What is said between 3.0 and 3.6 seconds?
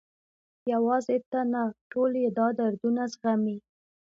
زغمي.